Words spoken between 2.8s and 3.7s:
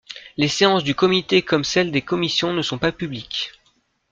publiques.